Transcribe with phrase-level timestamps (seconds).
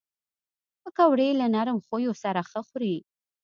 [0.81, 2.95] پکورې له نرم خویو سره ښه خوري